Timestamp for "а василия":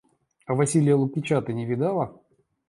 0.47-0.95